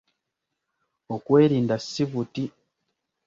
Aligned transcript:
Okwerinda 1.15 1.75
si 1.87 2.03
buti. 2.11 2.45